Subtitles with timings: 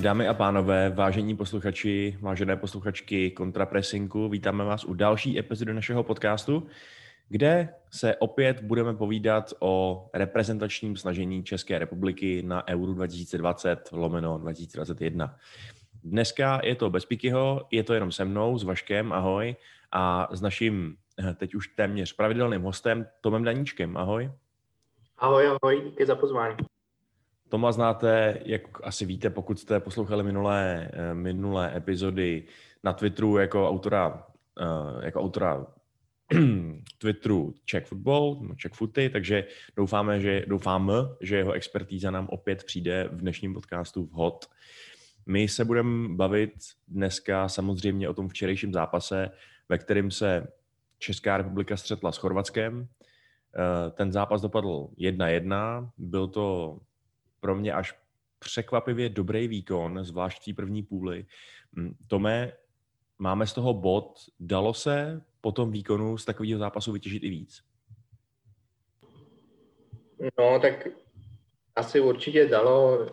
[0.00, 6.66] Dámy a pánové, vážení posluchači, vážené posluchačky kontrapresinku, vítáme vás u další epizody našeho podcastu,
[7.28, 15.36] kde se opět budeme povídat o reprezentačním snažení České republiky na Euro 2020 lomeno 2021.
[16.04, 19.56] Dneska je to bez Pikyho, je to jenom se mnou, s Vaškem, ahoj,
[19.92, 24.30] a s naším eh, teď už téměř pravidelným hostem Tomem Daníčkem, ahoj.
[25.18, 26.56] Ahoj, ahoj, díky za pozvání.
[27.48, 32.44] Toma znáte, jak asi víte, pokud jste poslouchali minulé, eh, minulé epizody
[32.84, 34.26] na Twitteru jako autora,
[34.60, 35.66] eh, jako autora
[36.98, 39.44] Twitteru Czech Football, Czech Footy, takže
[39.76, 44.46] doufáme, že, doufáme, že jeho expertíza nám opět přijde v dnešním podcastu vhod.
[45.26, 46.52] My se budeme bavit
[46.88, 49.30] dneska samozřejmě o tom včerejším zápase,
[49.68, 50.46] ve kterém se
[50.98, 52.88] Česká republika střetla s Chorvatskem.
[53.56, 55.90] Eh, ten zápas dopadl 1-1.
[55.98, 56.78] Byl to
[57.40, 57.98] pro mě až
[58.38, 61.26] překvapivě dobrý výkon, zvlášť v té první půli.
[61.76, 62.52] Hm, Tome,
[63.18, 64.14] máme z toho bod.
[64.40, 67.62] Dalo se po tom výkonu z takového zápasu vytěžit i víc?
[70.38, 70.88] No, tak
[71.76, 73.06] asi určitě dalo.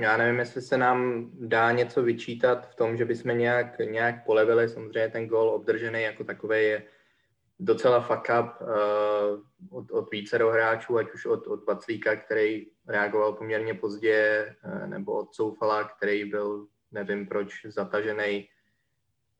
[0.00, 4.68] Já nevím, jestli se nám dá něco vyčítat v tom, že bychom nějak, nějak polevili.
[4.68, 6.82] Samozřejmě ten gol obdržený jako takový je
[7.64, 13.32] docela fuck up uh, od, od více hráčů, ať už od, od Vaclíka, který reagoval
[13.32, 18.48] poměrně pozdě, uh, nebo od Soufala, který byl, nevím proč, zatažený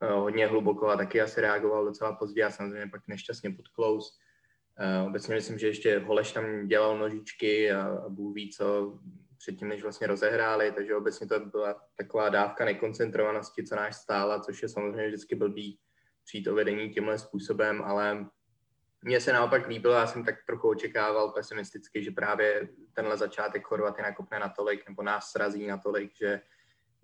[0.03, 4.11] uh, hodně hluboko a taky asi reagoval docela pozdě a samozřejmě pak nešťastně pod close.
[4.81, 8.99] Uh, obecně myslím, že ještě Holeš tam dělal nožičky a, a Bůh ví co
[9.39, 14.63] předtím, než vlastně rozehráli, takže obecně to byla taková dávka nekoncentrovanosti, co náš stála, což
[14.63, 15.79] je samozřejmě vždycky blbý
[16.25, 18.27] přijít o vedení tímhle způsobem, ale
[19.03, 24.03] mně se naopak líbilo, já jsem tak trochu očekával pesimisticky, že právě tenhle začátek Chorvaty
[24.03, 26.41] nakopne natolik, nebo nás srazí natolik, že,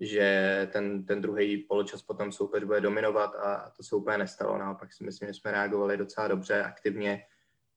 [0.01, 4.59] že ten, ten druhý poločas potom soupeř bude dominovat a to se úplně nestalo.
[4.59, 7.23] Naopak si myslím, že jsme reagovali docela dobře, aktivně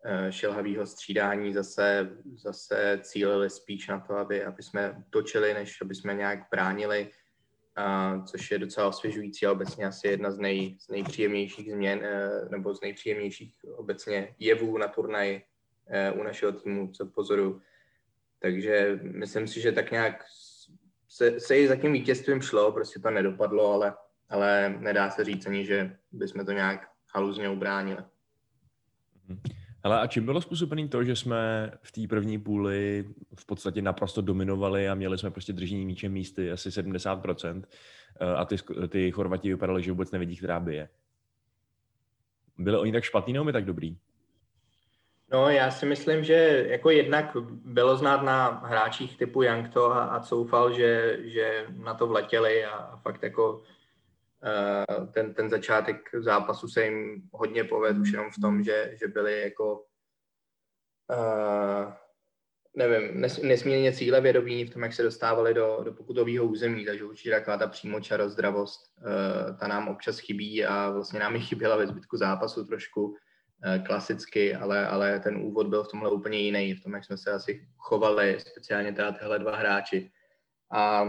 [0.05, 5.95] eh, šilhavýho střídání zase, zase cílili spíš na to, aby, aby jsme točili, než aby
[5.95, 7.11] jsme nějak bránili
[7.81, 12.29] a, což je docela osvěžující a obecně asi jedna z, nej, z nejpříjemnějších změn eh,
[12.49, 15.41] nebo z nejpříjemnějších obecně jevů na turnaj
[15.87, 17.61] eh, u našeho týmu, co pozoru.
[18.39, 20.23] Takže myslím si, že tak nějak
[21.09, 23.93] se, se i za tím vítězstvím šlo, prostě to nedopadlo, ale,
[24.29, 28.03] ale nedá se říct ani, že bychom to nějak haluzně ubránili.
[29.29, 29.60] Mm-hmm.
[29.83, 33.05] Ale a čím bylo způsobený to, že jsme v té první půli
[33.35, 37.63] v podstatě naprosto dominovali a měli jsme prostě držení míčem místy asi 70%
[38.19, 38.55] eh, a ty,
[38.89, 40.89] ty Chorvati vypadali, že vůbec nevidí, která by je.
[42.57, 43.97] Byli oni tak špatný nebo my tak dobrý?
[45.31, 50.19] No, já si myslím, že jako jednak bylo znát na hráčích typu Jankto a, a
[50.19, 53.61] Coufal, že, že na to vletěli a, fakt jako
[55.13, 59.41] ten, ten začátek zápasu se jim hodně povedl už jenom v tom, že, že byli
[59.41, 59.85] jako
[61.09, 61.93] uh,
[62.75, 67.31] nevím, nes, nesmírně cílevědomí v tom, jak se dostávali do, do pokutového území, takže určitě
[67.31, 71.87] taková ta přímoča zdravost, uh, ta nám občas chybí a vlastně nám i chyběla ve
[71.87, 73.15] zbytku zápasu trošku uh,
[73.85, 77.31] klasicky, ale, ale ten úvod byl v tomhle úplně jiný, v tom, jak jsme se
[77.31, 80.11] asi chovali, speciálně teda tyhle dva hráči.
[80.73, 81.05] A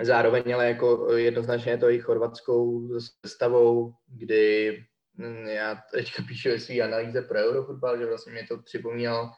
[0.00, 2.88] Zároveň ale jako jednoznačně to i chorvatskou
[3.26, 4.76] sestavou, kdy
[5.18, 9.30] hm, já teďka píšu své analýze pro Eurofutbal, že vlastně mě to připomínalo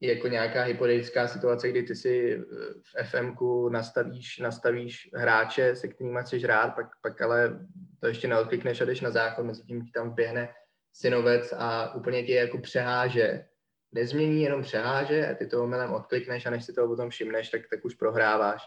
[0.00, 2.38] jako nějaká hypotetická situace, kdy ty si
[2.82, 7.66] v FMku nastavíš, nastavíš hráče, se kterými chceš hrát, pak, pak ale
[8.00, 10.48] to ještě neodklikneš a jdeš na záchod, mezi tím ti tam běhne
[10.92, 13.44] synovec a úplně tě jako přeháže.
[13.92, 17.60] Nezmění, jenom přeháže a ty to omylem odklikneš a než si toho potom všimneš, tak,
[17.70, 18.62] tak už prohráváš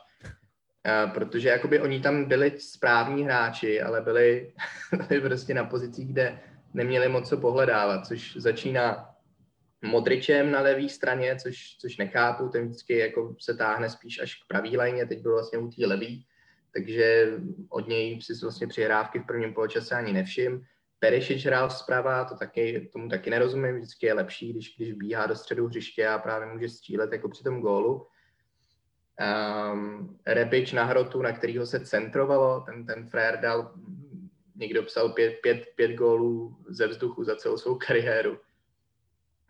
[1.13, 4.53] protože jakoby oni tam byli správní hráči, ale byli,
[5.07, 6.39] byli prostě na pozicích, kde
[6.73, 9.13] neměli moc co pohledávat, což začíná
[9.81, 14.47] Modričem na levé straně, což, což nechápu, ten vždycky jako se táhne spíš až k
[14.47, 16.25] pravý lajně, teď byl vlastně u té levý,
[16.73, 17.37] takže
[17.69, 20.61] od něj si vlastně přihrávky v prvním poločase ani nevšim.
[20.99, 25.35] Perišič hrál zprava, to taky, tomu taky nerozumím, vždycky je lepší, když, když bíhá do
[25.35, 28.07] středu hřiště a právě může střílet jako při tom gólu
[29.19, 33.73] um, Rebič na hrotu, na kterého se centrovalo, ten, ten frér dal
[34.55, 38.37] někdo psal pět, pět, pět gólů ze vzduchu za celou svou kariéru,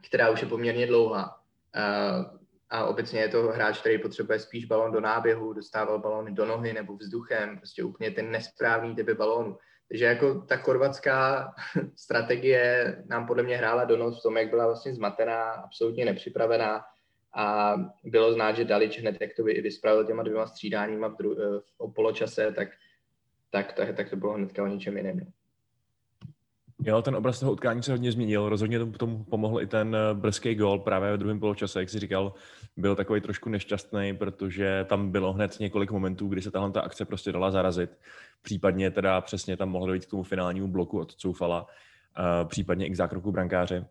[0.07, 1.39] která už je poměrně dlouhá.
[1.75, 2.37] Uh,
[2.69, 6.73] a obecně je to hráč, který potřebuje spíš balon do náběhu, dostával balony do nohy
[6.73, 9.57] nebo vzduchem, prostě úplně ten nesprávný typy balónu.
[9.87, 11.51] Takže jako ta chorvatská
[11.95, 16.85] strategie nám podle mě hrála do noc v tom, jak byla vlastně zmatená, absolutně nepřipravená
[17.37, 21.37] a bylo znát, že Dalič hned, jak to i vyspravil těma dvěma střídáníma v, dru-
[21.39, 22.67] eh, v poločase, tak,
[23.49, 25.19] tak, tak, tak to bylo hnedka o něčem jiném.
[26.83, 28.49] Jo, ten obraz toho utkání se hodně změnil.
[28.49, 32.33] Rozhodně tomu pomohl i ten eh, brzký gol právě ve druhém poločase, jak si říkal,
[32.77, 37.05] byl takový trošku nešťastný, protože tam bylo hned několik momentů, kdy se tahle ta akce
[37.05, 37.97] prostě dala zarazit.
[38.41, 42.89] Případně teda přesně tam mohlo dojít k tomu finálnímu bloku od Coufala, uh, případně i
[42.89, 43.85] k zákroku brankáře.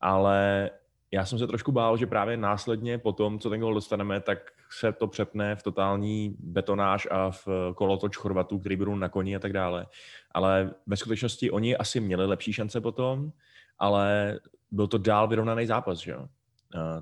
[0.00, 0.70] Ale
[1.12, 4.38] já jsem se trošku bál, že právě následně po tom, co ten gol dostaneme, tak
[4.78, 9.38] se to přepne v totální betonáž a v kolotoč Chorvatů, který budou na koni a
[9.38, 9.86] tak dále.
[10.30, 13.32] Ale ve skutečnosti oni asi měli lepší šance potom,
[13.78, 14.38] ale
[14.70, 16.28] byl to dál vyrovnaný zápas, že jo?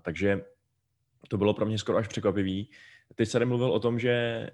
[0.02, 0.44] Takže
[1.28, 2.70] to bylo pro mě skoro až překvapivý.
[3.14, 4.50] Ty se mluvil o tom, že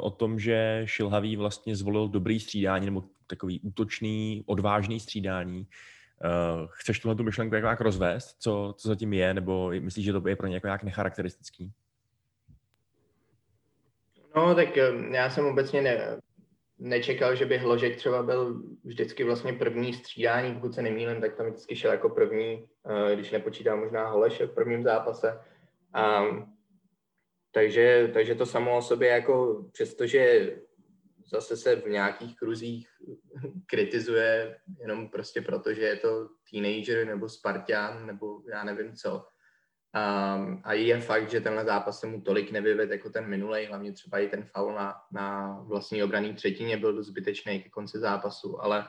[0.00, 5.60] o tom, že Šilhavý vlastně zvolil dobrý střídání nebo takový útočný, odvážný střídání.
[5.60, 5.66] Uh,
[6.70, 8.36] chceš tuhle tu myšlenku jak rozvést?
[8.38, 9.34] Co, co zatím je?
[9.34, 11.72] Nebo myslíš, že to je pro ně jako nějak necharakteristický?
[14.36, 16.20] No, tak eh, já jsem obecně ne,
[16.78, 21.46] nečekal, že by Hložek třeba byl vždycky vlastně první střídání, pokud se nemýlím, tak tam
[21.46, 25.40] vždycky šel jako první, eh, když nepočítám možná Holeše v prvním zápase.
[25.92, 26.22] A,
[27.52, 30.52] takže, takže to samo o sobě jako, přestože
[31.32, 32.88] zase se v nějakých kruzích
[33.66, 39.26] kritizuje jenom prostě proto, že je to teenager nebo Spartan nebo já nevím co.
[39.96, 43.92] Um, a je fakt, že tenhle zápas se mu tolik nevyved jako ten minulý, hlavně
[43.92, 48.62] třeba i ten faul na, na vlastní obraný třetině byl dost zbytečný ke konci zápasu,
[48.62, 48.86] ale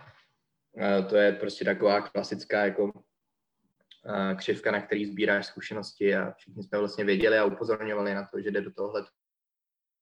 [0.72, 2.92] uh, to je prostě taková klasická jako uh,
[4.36, 8.52] křivka, na který sbíráš zkušenosti a všichni jsme vlastně věděli a upozorňovali na to, že
[8.52, 9.06] jde do tohle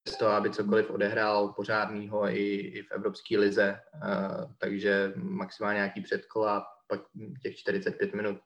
[0.07, 6.01] z toho, aby cokoliv odehrál pořádnýho i, i v Evropské lize, uh, takže maximálně nějaký
[6.01, 7.01] předkola, pak
[7.41, 8.37] těch 45 minut.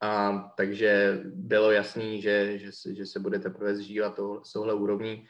[0.00, 5.26] A, takže bylo jasný, že, že, že se bude teprve zžívat to, s úrovní.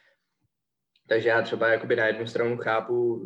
[1.08, 3.22] Takže já třeba jakoby na jednu stranu chápu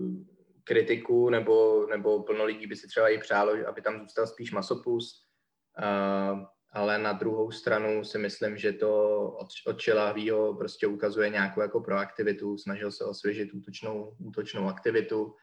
[0.64, 5.22] kritiku, nebo, nebo plno lidí by si třeba i přálo, aby tam zůstal spíš masopus,
[5.78, 6.40] uh,
[6.76, 9.82] ale na druhou stranu si myslím, že to od, od
[10.58, 15.34] prostě ukazuje nějakou jako proaktivitu, snažil se osvěžit útočnou, útočnou aktivitu,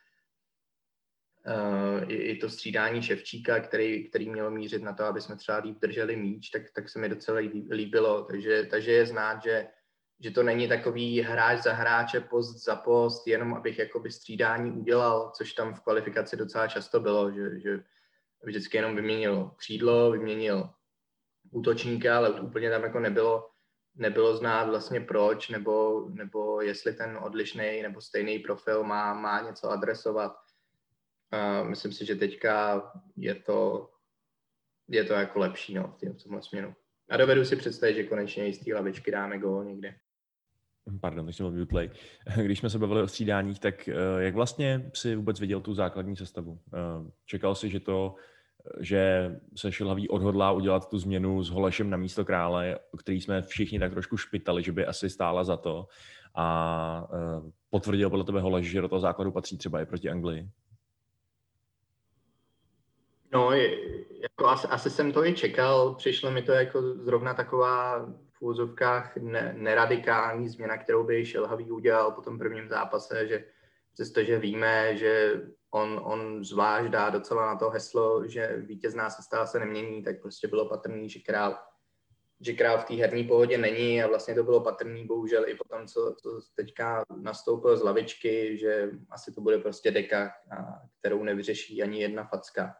[1.48, 5.58] Uh, i, i to střídání Ševčíka, který, který mělo mířit na to, aby jsme třeba
[5.58, 7.40] líp drželi míč, tak, tak se mi docela
[7.70, 8.24] líbilo.
[8.24, 9.68] Takže, takže je znát, že,
[10.20, 15.32] že to není takový hráč za hráče, post za post, jenom abych jakoby střídání udělal,
[15.36, 17.84] což tam v kvalifikaci docela často bylo, že, že
[18.44, 20.70] vždycky jenom vyměnil křídlo, vyměnil
[21.54, 23.50] útočníka, ale úplně tam jako nebylo,
[23.96, 29.70] nebylo znát vlastně proč, nebo, nebo jestli ten odlišný nebo stejný profil má, má něco
[29.70, 30.32] adresovat.
[31.32, 32.84] A myslím si, že teďka
[33.16, 33.90] je to,
[34.88, 36.74] je to jako lepší no, v, tomhle směru.
[37.10, 39.96] A dovedu si představit, že konečně i z té lavičky dáme gól někde.
[41.02, 41.90] Pardon, teď jsem play.
[42.44, 46.16] Když jsme se bavili o střídáních, tak eh, jak vlastně si vůbec viděl tu základní
[46.16, 46.60] sestavu?
[46.74, 48.16] Eh, čekal si, že to
[48.80, 53.80] že se Šilhavý odhodlá udělat tu změnu s Holešem na místo krále, který jsme všichni
[53.80, 55.88] tak trošku špitali, že by asi stála za to.
[56.36, 60.50] A uh, potvrdil podle tebe Holeš, že do toho základu patří třeba i proti Anglii?
[63.34, 63.52] No,
[64.22, 65.96] jako asi, asi jsem to i čekal.
[65.96, 72.12] Přišlo mi to jako zrovna taková v úzovkách ne, neradikální změna, kterou by Šilhavý udělal
[72.12, 73.44] po tom prvním zápase, že
[73.94, 75.42] přestože víme, že
[75.74, 80.48] on, on zvlášť dá docela na to heslo, že vítězná sestava se nemění, tak prostě
[80.48, 81.58] bylo patrný, že král,
[82.42, 85.88] že král v té herní pohodě není a vlastně to bylo patrný bohužel i potom,
[85.88, 90.32] co, co teďka nastoupil z lavičky, že asi to bude prostě deka,
[91.00, 92.76] kterou nevyřeší ani jedna facka.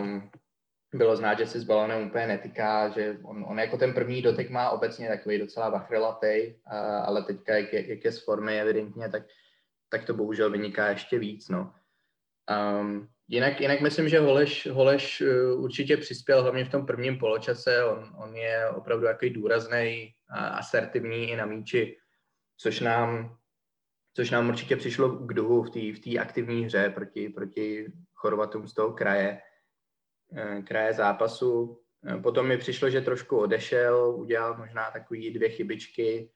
[0.00, 0.30] Um,
[0.94, 4.50] bylo znát, že se s balonem úplně netýká, že on, on jako ten první dotek
[4.50, 6.60] má obecně takový docela vachrelatej,
[7.04, 9.22] ale teďka, jak je, jak je z formy evidentně, tak,
[9.88, 11.48] tak to bohužel vyniká ještě víc.
[11.48, 11.72] No.
[12.52, 17.84] Um, jinak, jinak myslím, že Holeš, Holeš uh, určitě přispěl hlavně v tom prvním poločase.
[17.84, 21.98] On, on je opravdu takový důrazný a asertivní i na míči,
[22.56, 23.36] což nám,
[24.16, 28.74] což nám určitě přišlo k duhu v té v aktivní hře proti, proti Chorvatům z
[28.74, 29.40] toho kraje,
[30.36, 31.80] eh, kraje zápasu.
[32.06, 36.30] Eh, potom mi přišlo, že trošku odešel, udělal možná takový dvě chybičky,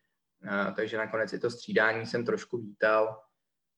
[0.77, 3.21] takže nakonec i to střídání jsem trošku vítal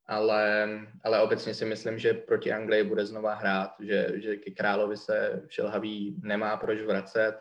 [0.09, 0.69] ale,
[1.05, 5.43] ale obecně si myslím, že proti Anglii bude znova hrát, že, že ke královi se
[5.49, 7.41] šelhavý nemá proč vracet,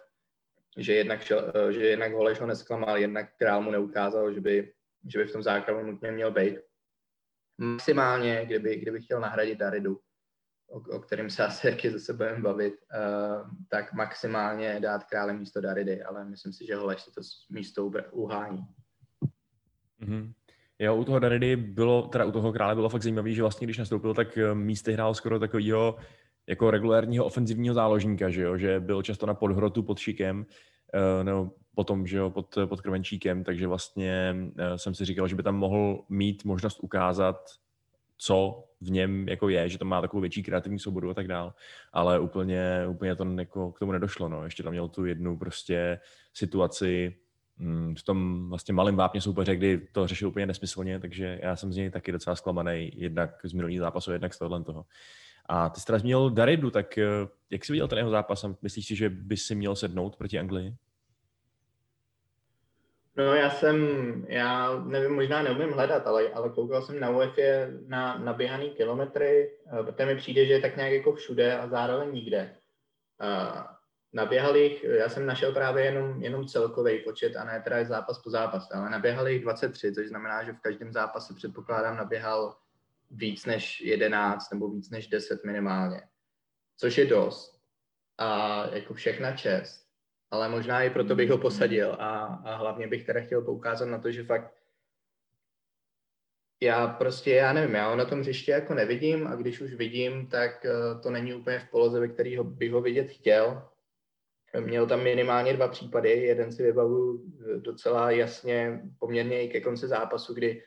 [0.77, 4.73] že jednak, šel, že jednak Holeš ho nesklamal, jednak král mu neukázal, že by,
[5.07, 6.59] že by v tom základu nutně měl být.
[7.57, 9.99] Maximálně, kdyby, kdyby chtěl nahradit Daridu,
[10.69, 15.61] o, o kterém se asi taky zase budeme bavit, uh, tak maximálně dát krále místo
[15.61, 18.65] Daridy, ale myslím si, že Holeš si to místo uhání.
[20.01, 20.33] Mm-hmm.
[20.79, 23.77] Jo, u toho Daridy bylo, teda u toho krále bylo fakt zajímavé, že vlastně když
[23.77, 25.95] nastoupil, tak eh, místy hrál skoro takového
[26.47, 30.45] jako regulérního ofenzivního záložníka, že jo, že byl často na podhrotu pod šikem,
[30.93, 35.35] uh, nebo potom, že jo, pod, pod krvenčíkem, takže vlastně uh, jsem si říkal, že
[35.35, 37.49] by tam mohl mít možnost ukázat,
[38.17, 41.53] co v něm jako je, že to má takovou větší kreativní svobodu a tak dál,
[41.93, 44.43] ale úplně, úplně to jako k tomu nedošlo, no.
[44.43, 45.99] Ještě tam měl tu jednu prostě
[46.33, 47.15] situaci,
[47.97, 51.75] v tom vlastně malém vápně soupeře, kdy to řešil úplně nesmyslně, takže já jsem z
[51.75, 54.85] něj taky docela zklamaný, jednak z minulých zápasů, jednak z tohohle toho.
[55.45, 57.05] A ty jsi teda zmínil Daridu, tak eh,
[57.49, 60.39] jak jsi viděl ten jeho zápas a myslíš si, že by si měl sednout proti
[60.39, 60.73] Anglii?
[63.15, 63.77] No já jsem,
[64.29, 67.41] já nevím, možná neumím hledat, ale, ale koukal jsem na UEFI
[67.87, 72.13] na naběhaný kilometry, eh, protože mi přijde, že je tak nějak jako všude a zároveň
[72.13, 72.55] nikde.
[73.21, 73.76] Uh,
[74.13, 78.29] naběhal jich, já jsem našel právě jenom, jenom celkový počet a ne teda zápas po
[78.29, 82.57] zápase, ale naběhal jich 23, což znamená, že v každém zápase předpokládám naběhal
[83.11, 86.01] víc než 11 nebo víc než 10 minimálně,
[86.77, 87.57] což je dost.
[88.17, 89.87] A jako všechna čest.
[90.31, 93.99] Ale možná i proto bych ho posadil a, a hlavně bych teda chtěl poukázat na
[93.99, 94.57] to, že fakt
[96.61, 100.27] já prostě, já nevím, já ho na tom hřiště jako nevidím a když už vidím,
[100.27, 103.69] tak uh, to není úplně v poloze, ve kterého bych ho vidět chtěl.
[104.59, 107.23] Měl tam minimálně dva případy, jeden si vybavuju
[107.57, 110.63] docela jasně, poměrně i ke konci zápasu, kdy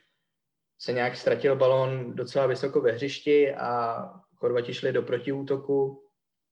[0.81, 4.03] se nějak ztratil balón docela vysoko ve hřišti a
[4.35, 6.03] Chorvati šli do protiútoku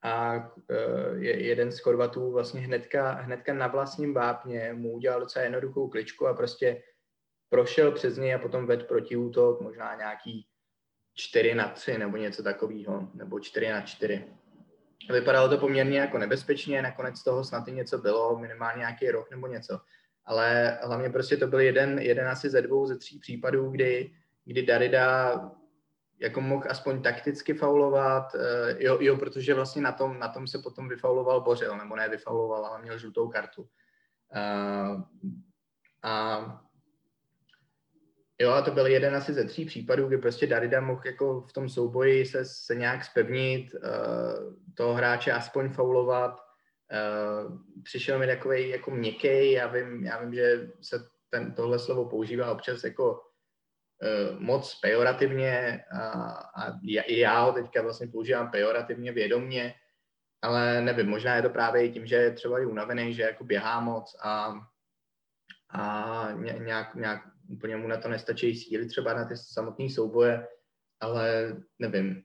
[0.01, 5.89] a uh, jeden z Chorvatů vlastně hnedka, hnedka na vlastním vápně mu udělal docela jednoduchou
[5.89, 6.83] kličku a prostě
[7.49, 10.47] prošel přes něj a potom ved protiútok, možná nějaký
[11.13, 14.25] 4 na 3 nebo něco takového, nebo 4 na 4.
[15.11, 19.47] Vypadalo to poměrně jako nebezpečně, nakonec toho snad i něco bylo, minimálně nějaký rok nebo
[19.47, 19.79] něco.
[20.25, 24.11] Ale hlavně prostě to byl jeden, jeden asi ze dvou, ze tří případů, kdy,
[24.45, 25.41] kdy Darida
[26.19, 28.41] jako mohl aspoň takticky faulovat, uh,
[28.77, 32.65] jo, jo, protože vlastně na tom, na tom se potom vyfauloval Bořil, nebo ne vyfauloval,
[32.65, 33.61] ale měl žlutou kartu.
[33.61, 35.01] Uh,
[36.03, 36.68] a
[38.39, 41.53] jo, a to byl jeden asi ze tří případů, kdy prostě Darida mohl jako v
[41.53, 46.31] tom souboji se, se nějak spevnit, uh, toho hráče aspoň faulovat.
[46.31, 52.05] Uh, přišel mi takový jako měkký, já vím, já vím, že se ten, tohle slovo
[52.05, 53.19] používá občas jako
[54.03, 56.09] Eh, moc pejorativně a,
[56.55, 59.73] a i já ho teďka vlastně používám pejorativně vědomně,
[60.41, 63.43] ale nevím, možná je to právě i tím, že je třeba i unavený, že jako
[63.43, 64.53] běhá moc a,
[65.69, 66.27] a
[66.59, 70.47] nějak, nějak úplně mu na to nestačí síly třeba na ty samotné souboje,
[70.99, 72.23] ale nevím.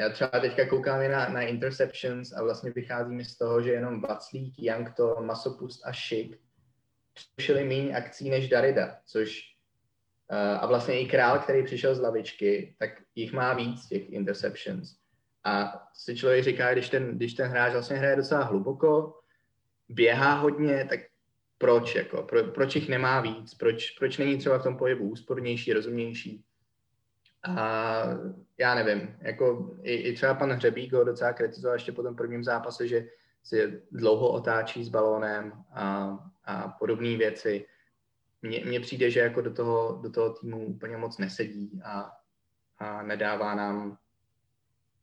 [0.00, 4.00] Já třeba teďka koukám na, na interceptions a vlastně vychází mi z toho, že jenom
[4.00, 6.40] Vaclík, Jankto, Masopust a Šik
[7.36, 9.52] přišli méně akcí než Darida, což
[10.32, 14.96] Eh, a vlastně i král, který přišel z lavičky, tak jich má víc těch interceptions.
[15.44, 19.20] A si člověk říká, když ten, když ten hráč vlastně hraje docela hluboko,
[19.88, 21.00] běhá hodně, tak
[21.62, 25.72] proč, jako, pro, proč jich nemá víc, proč, proč není třeba v tom pohybu úspornější,
[25.72, 26.44] rozumnější.
[27.42, 28.04] A
[28.58, 32.44] já nevím, jako i, i třeba pan Hřebík ho docela kritizoval ještě po tom prvním
[32.44, 33.06] zápase, že
[33.42, 37.66] si dlouho otáčí s balónem a, a podobné věci
[38.42, 42.12] mně přijde, že jako do toho, do toho týmu úplně moc nesedí a,
[42.78, 43.98] a nedává nám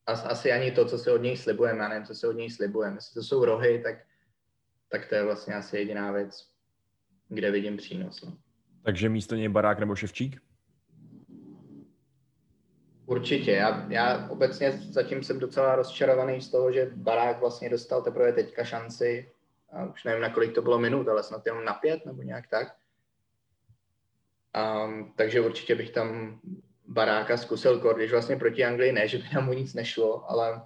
[0.06, 2.50] as, asi ani to, co se od něj slibujeme, a nevím, co se od něj
[2.50, 2.98] slibujeme.
[2.98, 3.96] Jestli to jsou rohy, tak,
[4.90, 6.48] tak to je vlastně asi jediná věc,
[7.30, 8.22] kde vidím přínos.
[8.22, 8.38] No.
[8.84, 10.42] Takže místo něj Barák nebo Ševčík?
[13.06, 13.52] Určitě.
[13.52, 18.64] Já, já obecně zatím jsem docela rozčarovaný z toho, že Barák vlastně dostal teprve teďka
[18.64, 19.32] šanci.
[19.72, 22.48] A už nevím, na kolik to bylo minut, ale snad jenom na pět nebo nějak
[22.48, 22.76] tak.
[24.86, 26.40] Um, takže určitě bych tam
[26.88, 30.62] baráka zkusil kor, když vlastně proti Anglii ne, že by nám mu nic nešlo, ale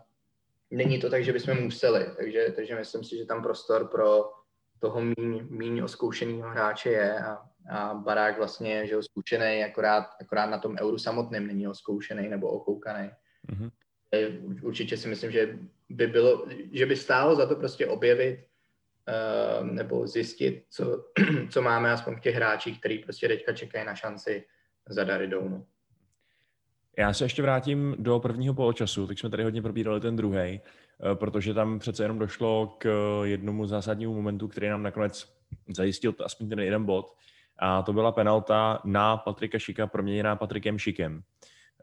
[0.76, 4.32] není to tak, že bychom museli, takže, takže myslím si, že tam prostor pro
[4.80, 10.46] toho míň, míň oskoušeného hráče je a, a barák vlastně je že zkušený, akorát, akorát
[10.46, 13.10] na tom euru samotném není oskoušený nebo okoukaný.
[13.52, 13.72] Mm-hmm.
[14.62, 18.40] Určitě si myslím, že by bylo, že by stálo za to prostě objevit
[19.06, 21.06] Ehm, nebo zjistit, co,
[21.50, 24.46] co máme aspoň v těch hráčích, který prostě teďka čekají na šanci
[24.90, 25.66] za Daridou.
[26.98, 30.62] Já se ještě vrátím do prvního poločasu, tak jsme tady hodně probírali ten druhý, eh,
[31.14, 32.90] protože tam přece jenom došlo k
[33.24, 35.34] jednomu zásadnímu momentu, který nám nakonec
[35.76, 37.14] zajistil aspoň ten jeden bod.
[37.60, 41.22] A to byla penalta na Patrika Šika, proměněná Patrikem Šikem,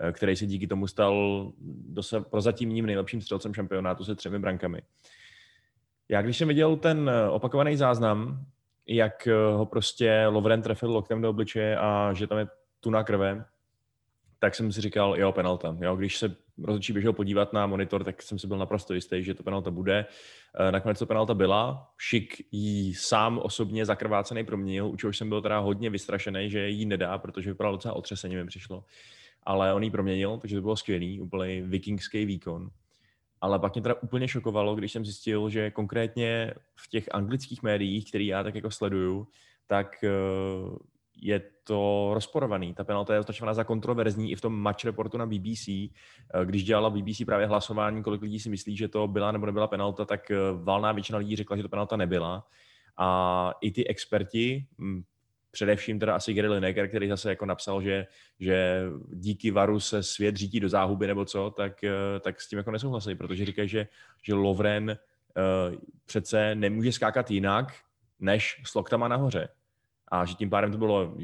[0.01, 1.47] eh, který se díky tomu stal
[1.89, 4.83] dosa, prozatímním nejlepším střelcem šampionátu se třemi brankami.
[6.09, 8.47] Já když jsem viděl ten eh, opakovaný záznam,
[8.87, 12.47] jak ho prostě Lovren trefil loktem do obličeje a že tam je
[12.81, 13.45] tu na krve,
[14.41, 15.77] tak jsem si říkal, jo, penalta.
[15.81, 19.35] Jo, když se rozhodčí běžel podívat na monitor, tak jsem si byl naprosto jistý, že
[19.35, 20.07] to penalta bude.
[20.55, 21.93] Eh, nakonec to penalta byla.
[21.99, 26.87] Šik jí sám osobně zakrvácený proměnil, u čehož jsem byl teda hodně vystrašený, že jí
[26.87, 28.85] nedá, protože vypadal docela otřeseně mi přišlo.
[29.43, 32.71] Ale on jí proměnil, takže to bylo skvělý, úplně vikingský výkon.
[33.41, 38.09] Ale pak mě teda úplně šokovalo, když jsem zjistil, že konkrétně v těch anglických médiích,
[38.09, 39.27] který já tak jako sleduju,
[39.67, 40.11] tak eh,
[41.23, 42.75] je to rozporovaný.
[42.75, 45.69] Ta penalta je označovaná za kontroverzní i v tom match reportu na BBC.
[45.69, 45.91] Eh,
[46.45, 50.05] když dělala BBC právě hlasování, kolik lidí si myslí, že to byla nebo nebyla penalta,
[50.05, 52.47] tak eh, valná většina lidí řekla, že to penalta nebyla.
[52.97, 55.03] A i ty experti, hm,
[55.51, 58.07] především teda asi Gary Lineker, který zase jako napsal, že,
[58.41, 62.57] že díky varu se svět řítí do záhuby nebo co, tak, eh, tak s tím
[62.57, 63.87] jako nesouhlasí, protože říkají, že,
[64.23, 64.99] že Lovren
[66.07, 67.75] přece nemůže skákat jinak,
[68.21, 69.49] než s loktama nahoře
[70.11, 71.17] a že tím pádem to bylo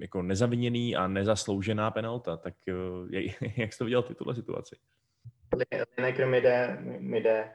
[0.00, 2.36] jako nezaviněný a nezasloužená penalta.
[2.36, 4.76] Tak eh, jak jsi to viděl ty tuhle situaci?
[5.98, 7.52] Lineker mi jde, mi jde,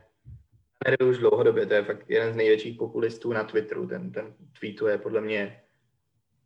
[0.88, 4.98] jde už dlouhodobě, to je fakt jeden z největších populistů na Twitteru, ten, ten tweetuje
[4.98, 5.62] podle mě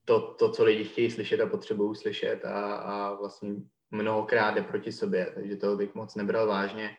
[0.05, 3.53] to, to, co lidi chtějí slyšet a potřebují slyšet a, a vlastně
[3.91, 6.98] mnohokrát jde proti sobě, takže toho bych moc nebral vážně.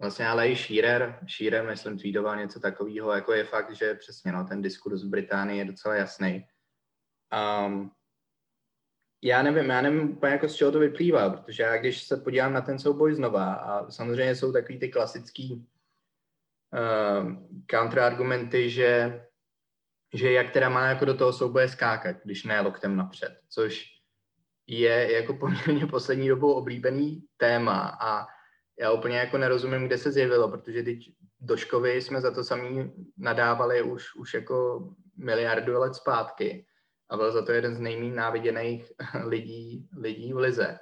[0.00, 4.44] Vlastně ale i Shearer, Shearer, myslím, tweetoval něco takového, jako je fakt, že přesně no,
[4.44, 6.46] ten diskurs v Británii je docela jasný
[7.32, 7.90] Um,
[9.24, 12.52] já nevím, já nevím úplně jako z čeho to vyplývá, protože já když se podívám
[12.52, 15.66] na ten souboj znova a samozřejmě jsou takový ty klasický
[16.72, 17.32] uh,
[17.70, 19.22] counterargumenty, že,
[20.14, 23.84] že jak teda má jako do toho souboje skákat, když ne loktem napřed, což
[24.66, 28.26] je jako poměrně poslední dobou oblíbený téma a
[28.80, 30.98] já úplně jako nerozumím, kde se zjevilo, protože teď
[31.40, 36.66] Doškovi jsme za to sami nadávali už, už jako miliardu let zpátky
[37.12, 38.92] a byl za to jeden z nejméně náviděných
[39.24, 40.78] lidí, lidí v lize.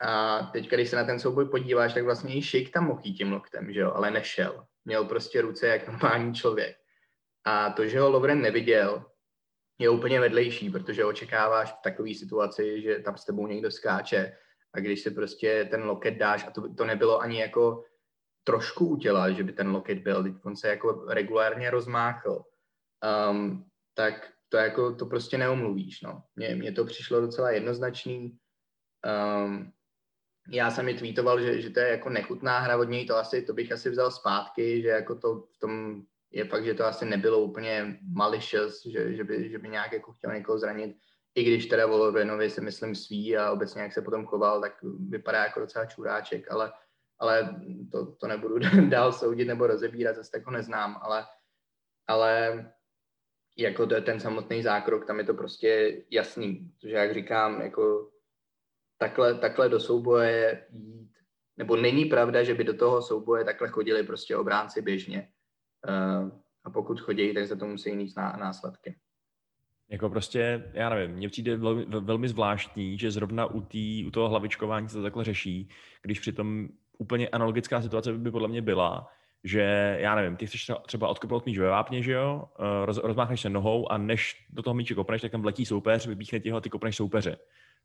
[0.00, 3.32] A teď, když se na ten souboj podíváš, tak vlastně i Šik tam mohl tím
[3.32, 4.66] loktem, že jo, ale nešel.
[4.84, 6.76] Měl prostě ruce jak normální člověk.
[7.44, 9.04] A to, že ho Lovren neviděl,
[9.78, 14.36] je úplně vedlejší, protože očekáváš v takové situaci, že tam s tebou někdo skáče
[14.74, 17.84] a když si prostě ten loket dáš, a to, to nebylo ani jako
[18.44, 22.44] trošku u těla, že by ten loket byl, teď on se jako regulárně rozmáchl,
[23.30, 26.22] um, tak to jako, to prostě neomluvíš, no.
[26.36, 28.38] Mně, mně to přišlo docela jednoznačný.
[29.44, 29.72] Um,
[30.50, 33.42] já jsem mi tweetoval, že, že to je jako nechutná hra od něj, to asi,
[33.42, 37.04] to bych asi vzal zpátky, že jako to v tom je fakt, že to asi
[37.04, 40.96] nebylo úplně malicious, že, že, by, že by nějak jako chtěl někoho zranit,
[41.34, 44.72] i když teda Volovinovi si myslím sví a obecně jak se potom choval, tak
[45.08, 46.72] vypadá jako docela čuráček, ale,
[47.18, 47.60] ale
[47.92, 48.58] to, to nebudu
[48.88, 51.26] dál soudit nebo rozebírat, zase tak ho neznám, ale,
[52.06, 52.64] ale
[53.58, 58.10] jako ten samotný zákrok, tam je to prostě jasný, protože jak říkám, jako
[58.98, 61.10] takhle, takhle do souboje jít,
[61.56, 65.28] nebo není pravda, že by do toho souboje takhle chodili prostě obránci běžně.
[65.88, 66.30] Uh,
[66.64, 68.96] a pokud chodí, tak se to musí mít následky.
[69.90, 74.28] Jako prostě, já nevím, mně přijde velmi, velmi zvláštní, že zrovna u, tý, u toho
[74.28, 75.68] hlavičkování se to takhle řeší,
[76.02, 76.68] když přitom
[76.98, 79.10] úplně analogická situace by podle mě byla,
[79.44, 83.40] že já nevím, ty chceš třeba odkopnout míč ve vápně, že jo, eh, roz, rozmáchneš
[83.40, 86.56] se nohou a než do toho míče kopneš, tak tam vletí soupeř, vypíchne ti ho
[86.56, 87.36] a ty kopneš soupeře.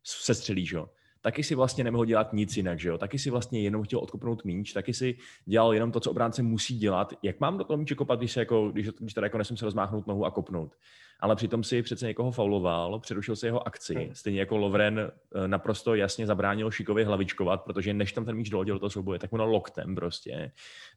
[0.03, 0.89] Se střelíš, jo.
[1.23, 2.97] Taky si vlastně nemohl dělat nic jinak, že jo.
[2.97, 6.77] Taky si vlastně jenom chtěl odkopnout míč, taky si dělal jenom to, co obránce musí
[6.77, 7.13] dělat.
[7.23, 9.65] Jak mám do toho míče kopat, když, se jako, když, když teda jako nesmím se
[9.65, 10.75] rozmáchnout nohu a kopnout?
[11.23, 13.95] ale přitom si přece někoho fauloval, přerušil si jeho akci.
[13.95, 14.15] Hmm.
[14.15, 18.75] Stejně jako Lovren eh, naprosto jasně zabránil Šikovi hlavičkovat, protože než tam ten míč dohodil
[18.75, 20.51] do toho souboje, tak mu na loktem prostě.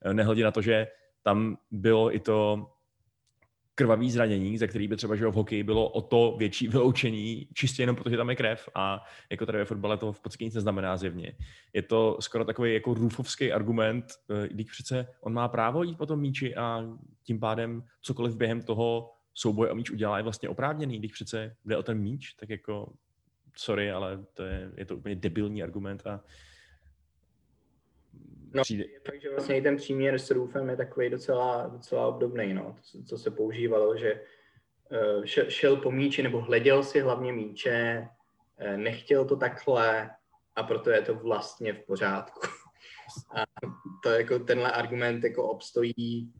[0.04, 0.86] Eh, nehledě na to, že
[1.22, 2.66] tam bylo i to
[3.78, 7.82] krvavý zranění, za který by třeba že v hokeji bylo o to větší vyloučení, čistě
[7.82, 10.96] jenom protože tam je krev a jako tady ve fotbale to v podstatě nic neznamená
[10.96, 11.32] zjevně.
[11.72, 16.06] Je to skoro takový jako růfovský argument, eh, když přece on má právo jít po
[16.06, 16.84] tom míči a
[17.22, 21.76] tím pádem cokoliv během toho souboj o míč udělá, je vlastně oprávněný, když přece jde
[21.76, 22.92] o ten míč, tak jako
[23.56, 26.20] sorry, ale to je, je to úplně debilní argument a
[28.56, 28.84] No, přijde...
[28.84, 32.76] je fakt, že vlastně i ten příměr s Roofem je takový docela, docela obdobný, no,
[32.92, 34.20] to, co se používalo, že
[34.90, 38.08] uh, šel, šel po míči nebo hleděl si hlavně míče,
[38.60, 40.10] uh, nechtěl to takhle,
[40.56, 42.40] a proto je to vlastně v pořádku.
[43.34, 43.44] A
[44.02, 46.32] to jako tenhle argument jako obstojí,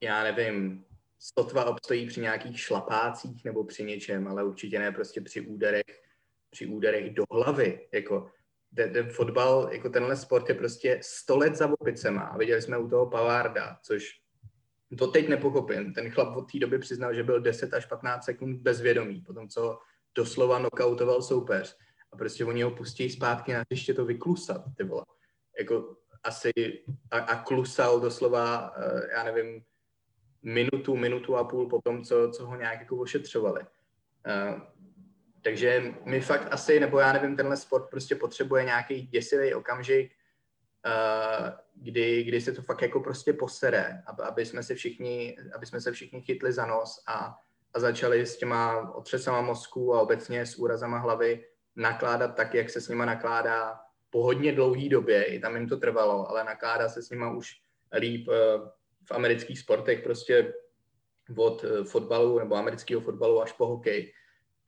[0.00, 0.84] já nevím,
[1.18, 6.02] sotva obstojí při nějakých šlapácích nebo při něčem, ale určitě ne prostě při úderech,
[6.50, 7.88] při úderech do hlavy.
[7.92, 8.30] Jako
[8.76, 12.20] ten, fotbal, jako tenhle sport je prostě 100 let za opicema.
[12.20, 14.10] A viděli jsme u toho Pavarda, což
[14.98, 15.94] to teď nepochopím.
[15.94, 19.78] Ten chlap od té doby přiznal, že byl 10 až 15 sekund bezvědomý, potom co
[20.14, 21.76] doslova nokautoval soupeř.
[22.12, 25.04] A prostě oni ho pustí zpátky na ještě to vyklusat, ty vole.
[25.58, 26.50] Jako asi
[27.10, 29.62] a, a klusal doslova, eh, já nevím,
[30.42, 33.62] minutu, minutu a půl po tom, co, co ho nějak jako ošetřovali.
[35.42, 40.12] Takže my fakt asi, nebo já nevím, tenhle sport prostě potřebuje nějaký děsivý okamžik,
[40.86, 45.80] uh, kdy, kdy se to fakt jako prostě posere, aby, jsme se všichni, aby jsme
[45.80, 47.38] se všichni chytli za nos a,
[47.74, 51.44] a začali s těma otřesama mozku a obecně s úrazama hlavy
[51.76, 55.76] nakládat tak, jak se s nima nakládá po hodně dlouhé době, i tam jim to
[55.76, 57.50] trvalo, ale nakládá se s nima už
[57.98, 58.34] líp uh,
[59.04, 60.54] v amerických sportech, prostě
[61.36, 64.12] od uh, fotbalu nebo amerického fotbalu až po hokej.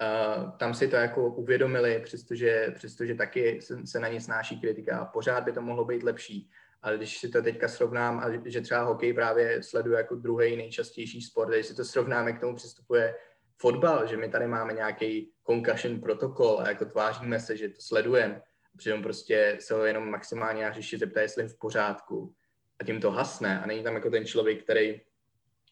[0.03, 4.99] Uh, tam si to jako uvědomili, přestože, přestože taky se, se na ně snáší kritika
[4.99, 6.51] a pořád by to mohlo být lepší.
[6.83, 11.23] Ale když si to teďka srovnám, a že třeba hokej právě sleduje jako druhý nejčastější
[11.23, 13.15] sport, když si to srovnáme, k tomu přistupuje
[13.61, 18.43] fotbal, že my tady máme nějaký concussion protokol a jako tváříme se, že to sledujeme.
[18.77, 22.35] Přitom prostě se ho jenom maximálně řeší, zeptá, jestli je v pořádku.
[22.81, 23.61] A tím to hasne.
[23.61, 25.01] A není tam jako ten člověk, který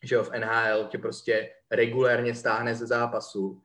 [0.03, 3.63] že jo, v NHL tě prostě regulérně stáhne ze zápasu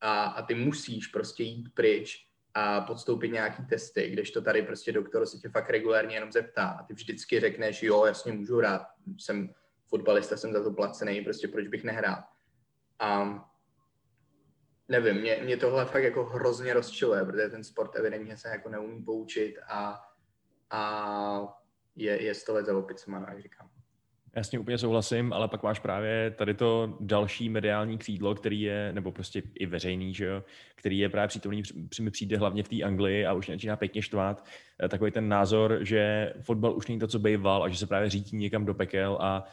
[0.00, 4.92] a, a ty musíš prostě jít pryč a podstoupit nějaký testy, když to tady prostě
[4.92, 8.82] doktor se tě fakt regulérně jenom zeptá a ty vždycky řekneš, jo, jasně můžu hrát,
[9.18, 9.54] jsem
[9.86, 12.22] fotbalista, jsem za to placený, prostě proč bych nehrál.
[12.98, 13.40] A
[14.88, 19.02] nevím, mě, mě tohle fakt jako hrozně rozčiluje, protože ten sport evidentně se jako neumí
[19.02, 20.00] poučit a,
[20.70, 21.60] a
[21.96, 23.70] je, je sto let za opicema, jak říkám.
[24.50, 29.12] Tím úplně souhlasím, ale pak máš právě tady to další mediální křídlo, který je, nebo
[29.12, 31.62] prostě i veřejný, že jo, který je právě přítomný,
[32.00, 34.44] mi přijde hlavně v té Anglii a už začíná pěkně štvát,
[34.84, 38.10] eh, takový ten názor, že fotbal už není to, co býval a že se právě
[38.10, 39.44] řítí někam do pekel a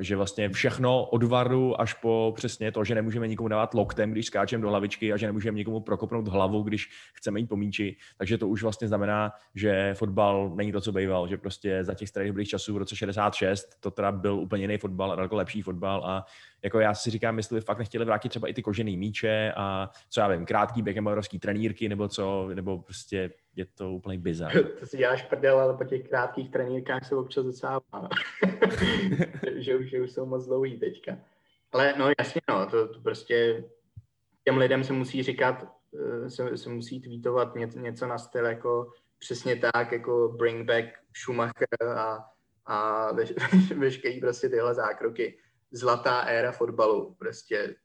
[0.00, 4.26] že vlastně všechno od varu až po přesně to, že nemůžeme nikomu dávat loktem, když
[4.26, 7.96] skáčeme do hlavičky a že nemůžeme nikomu prokopnout hlavu, když chceme jít po míči.
[8.18, 12.08] Takže to už vlastně znamená, že fotbal není to, co býval, že prostě za těch
[12.08, 16.02] starých dobrých časů v roce 66 to teda byl úplně jiný fotbal, daleko lepší fotbal
[16.06, 16.24] a
[16.62, 19.90] jako já si říkám, jestli by fakt nechtěli vrátit třeba i ty kožený míče a
[20.08, 24.52] co já vím, krátký Beckhamberovský trenírky nebo co, nebo prostě je to úplně bizar.
[24.80, 27.82] to si děláš prdel, ale po těch krátkých trenírkách se občas docela
[29.56, 31.18] že, už, že už jsou moc dlouhý teďka.
[31.72, 33.64] Ale no jasně, no, to, to prostě
[34.44, 35.66] těm lidem se musí říkat,
[36.24, 40.86] eh, se, se musí tweetovat něco, něco na styl jako přesně tak, jako bring back
[41.16, 42.24] Schumacher a,
[42.66, 43.32] a veš,
[43.76, 45.38] veškerý prostě tyhle zákroky.
[45.70, 47.76] Zlatá éra fotbalu, prostě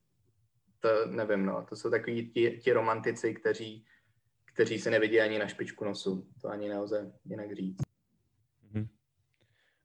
[0.79, 3.85] to nevím, no, to jsou takový ti, ti romantici, kteří
[4.57, 6.27] kteří se nevidí ani na špičku nosu.
[6.41, 7.81] To ani nelze jinak říct.
[8.71, 8.87] Mhm.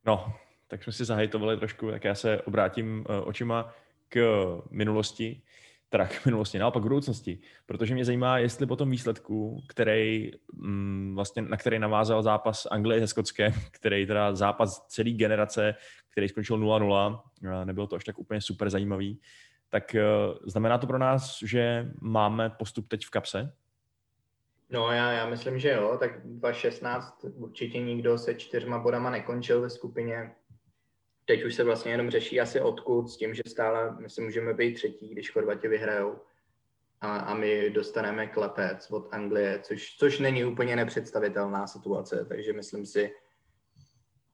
[0.06, 0.34] No,
[0.68, 3.74] tak jsme si zahajtovali trošku, tak já se obrátím uh, očima
[4.08, 4.20] k
[4.70, 5.42] minulosti,
[5.88, 11.12] teda k minulosti, naopak k budoucnosti, protože mě zajímá, jestli po tom výsledku, který, mm,
[11.14, 15.74] vlastně, na který navázal zápas Anglie se Skotskem, který teda zápas celé generace,
[16.08, 19.20] který skončil 0-0, nebylo to až tak úplně super zajímavý,
[19.68, 23.52] tak uh, znamená to pro nás, že máme postup teď v kapse?
[24.72, 29.70] No já, já myslím, že jo, tak 2016 určitě nikdo se čtyřma bodama nekončil ve
[29.70, 30.34] skupině.
[31.24, 34.54] Teď už se vlastně jenom řeší asi odkud s tím, že stále my si můžeme
[34.54, 36.20] být třetí, když Chorvati vyhrajou.
[37.00, 42.86] A, a my dostaneme klepec od Anglie, což, což není úplně nepředstavitelná situace, takže myslím
[42.86, 43.14] si,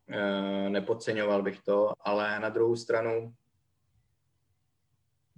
[0.08, 3.34] e, nepodceňoval bych to, ale na druhou stranu,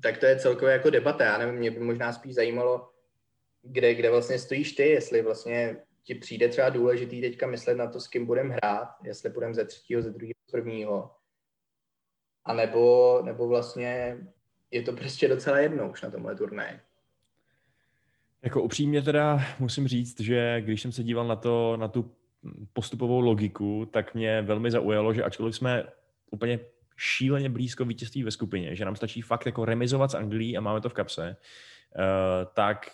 [0.03, 1.25] tak to je celkově jako debata.
[1.25, 2.90] Já nevím, mě by možná spíš zajímalo,
[3.63, 8.01] kde, kde vlastně stojíš ty, jestli vlastně ti přijde třeba důležitý teďka myslet na to,
[8.01, 11.11] s kým budeme hrát, jestli budeme ze třetího, ze druhého, z prvního,
[12.45, 14.19] a nebo, nebo vlastně
[14.71, 16.81] je to prostě docela jedno už na tomhle turnaji.
[18.43, 22.15] Jako upřímně teda musím říct, že když jsem se díval na to, na tu
[22.73, 25.85] postupovou logiku, tak mě velmi zaujalo, že ačkoliv jsme
[26.31, 26.61] úplně
[26.97, 30.81] šíleně blízko vítězství ve skupině, že nám stačí fakt jako remizovat s Anglií a máme
[30.81, 31.37] to v kapse,
[31.97, 32.05] uh,
[32.55, 32.91] tak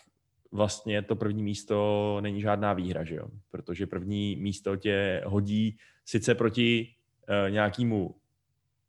[0.52, 3.28] vlastně to první místo není žádná výhra, že jo?
[3.50, 6.94] Protože první místo tě hodí sice proti
[7.28, 8.14] uh, nějakému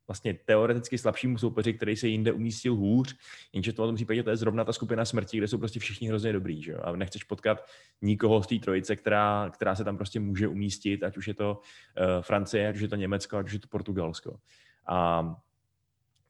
[0.07, 3.15] vlastně teoreticky slabšímu soupeři, který se jinde umístil hůř,
[3.53, 6.33] jenže v tom případě to je zrovna ta skupina smrti, kde jsou prostě všichni hrozně
[6.33, 6.79] dobrý, že jo?
[6.83, 7.65] a nechceš potkat
[8.01, 11.59] nikoho z té trojice, která, která se tam prostě může umístit, ať už je to
[11.59, 14.39] uh, Francie, ať už je to Německo, ať už je to Portugalsko.
[14.87, 15.35] A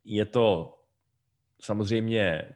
[0.05, 0.77] je to
[1.61, 2.55] samozřejmě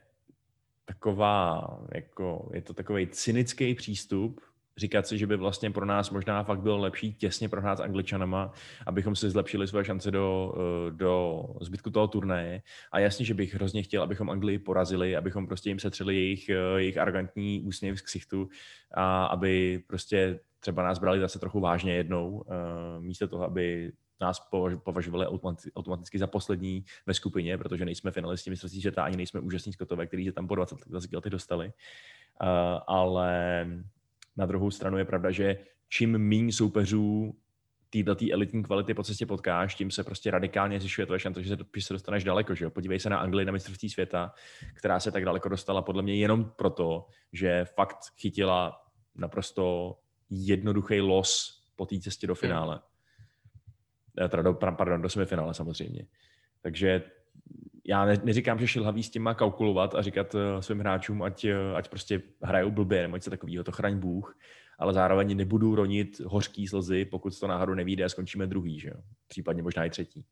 [0.84, 1.62] taková,
[1.94, 4.40] jako, je to takový cynický přístup,
[4.76, 8.52] říkat si, že by vlastně pro nás možná fakt bylo lepší těsně prohrát s Angličanama,
[8.86, 12.62] abychom si zlepšili své šance do, eh, do zbytku toho turnaje.
[12.92, 16.54] A jasně, že bych hrozně chtěl, abychom Anglii porazili, abychom prostě jim setřeli jejich, eh,
[16.76, 18.48] jejich arrogantní úsměv z ksichtu
[18.94, 24.50] a aby prostě třeba nás brali zase trochu vážně jednou, eh, místo toho, aby nás
[24.84, 25.26] považovali
[25.74, 30.26] automaticky za poslední ve skupině, protože nejsme finalisti mistrovství světa, ani nejsme úžasní skotové, kteří
[30.26, 31.72] se tam po 20, 20 lety dostali.
[32.86, 33.66] ale
[34.36, 35.58] na druhou stranu je pravda, že
[35.88, 37.34] čím méně soupeřů
[37.92, 41.56] této elitní kvality po cestě potkáš, tím se prostě radikálně zvyšuje tvoje šance, že se,
[41.76, 42.54] že se dostaneš daleko.
[42.54, 42.70] Že jo?
[42.70, 44.32] Podívej se na Anglii na mistrovství světa,
[44.74, 48.82] která se tak daleko dostala podle mě jenom proto, že fakt chytila
[49.14, 49.96] naprosto
[50.30, 52.74] jednoduchý los po té cestě do finále.
[52.74, 52.91] Hmm.
[54.16, 56.06] Teda do, pardon, do semifinále samozřejmě.
[56.62, 57.02] Takže
[57.84, 61.44] já ne, neříkám, že šilhavý s tím má kalkulovat a říkat uh, svým hráčům, ať,
[61.44, 64.38] uh, ať prostě hrajou blbě nebo něco takového, to chraň Bůh,
[64.78, 68.94] ale zároveň nebudu ronit hořký slzy, pokud to náhodou nevíde a skončíme druhý, že jo?
[69.28, 70.24] Případně možná i třetí.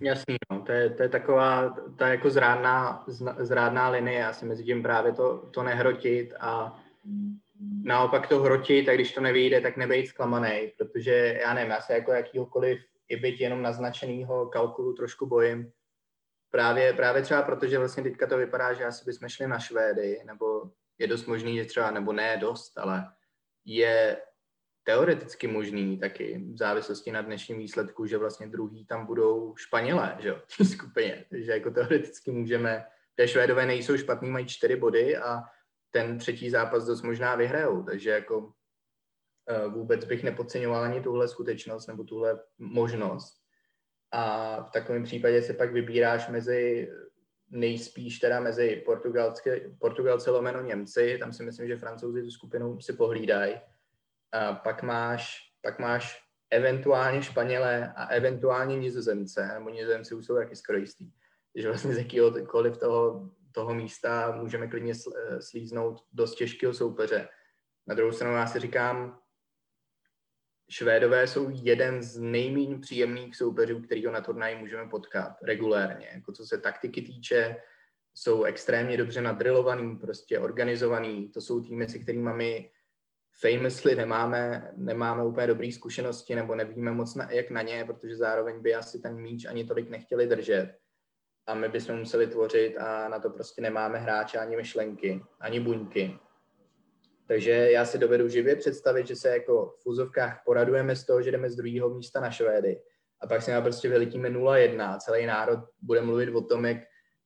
[0.00, 0.60] Jasný, no.
[0.60, 3.04] to, je, to je taková ta jako zrádná,
[3.38, 6.80] zrádná linie, já si mezi tím právě to, to nehrotit a
[7.82, 11.92] naopak to hrotit a když to nevyjde, tak nebejt zklamaný, protože já nevím, já se
[11.92, 15.72] jako jakýhokoliv i byť jenom naznačenýho kalkulu trošku bojím.
[16.50, 20.20] Právě, právě třeba proto, že vlastně teďka to vypadá, že asi bychom šli na Švédy,
[20.26, 23.12] nebo je dost možný, že třeba, nebo ne dost, ale
[23.64, 24.22] je
[24.84, 30.28] teoreticky možný taky v závislosti na dnešním výsledku, že vlastně druhý tam budou Španělé, že
[30.28, 31.24] jo, v té skupině.
[31.30, 35.42] Takže jako teoreticky můžeme, té Švédové nejsou špatný, mají čtyři body a
[35.98, 38.52] ten třetí zápas dost možná vyhrajou, takže jako
[39.48, 43.36] Eh, vůbec bych nepodceňoval ani tuhle skutečnost nebo tuhle možnost.
[44.12, 46.90] A v takovém případě se pak vybíráš mezi
[47.50, 48.84] nejspíš teda mezi
[49.78, 53.54] Portugalce lomeno Němci, tam si myslím, že Francouzi tu skupinu si pohlídají.
[54.32, 60.56] A pak máš, pak máš eventuálně Španělé a eventuálně Nizozemce, nebo Nizozemci už jsou taky
[60.56, 61.10] skoro jistý.
[61.52, 64.92] Takže vlastně z jakýhokoliv toho, toho místa můžeme klidně
[65.40, 67.28] slíznout dost těžkého soupeře.
[67.86, 69.18] Na druhou stranu já si říkám,
[70.70, 76.08] Švédové jsou jeden z nejméně příjemných soupeřů, kterýho na turnaji můžeme potkat regulérně.
[76.14, 77.56] Jako co se taktiky týče,
[78.14, 81.28] jsou extrémně dobře nadrilovaný, prostě organizovaný.
[81.28, 82.70] To jsou týmy, se kterými my
[83.40, 88.62] famously nemáme, nemáme úplně dobré zkušenosti nebo nevíme moc na, jak na ně, protože zároveň
[88.62, 90.85] by asi ten míč ani tolik nechtěli držet.
[91.46, 96.18] A my bychom museli tvořit a na to prostě nemáme hráče ani myšlenky, ani buňky.
[97.26, 101.30] Takže já si dovedu živě představit, že se jako v fuzovkách poradujeme z toho, že
[101.30, 102.80] jdeme z druhého místa na Švédy
[103.20, 104.98] a pak si nám prostě vyletíme 0-1.
[104.98, 106.76] Celý národ bude mluvit o tom, jak,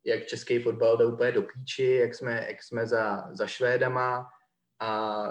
[0.05, 4.27] jak český fotbal jde úplně do píči, jak jsme, jak jsme za, za Švédama
[4.79, 5.25] a